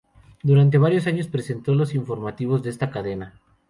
[0.41, 3.39] Durante varios años presentó los informativos de esta cadena.